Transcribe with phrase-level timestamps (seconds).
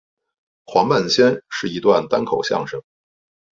[0.65, 2.81] 黄半仙是一段单口相声。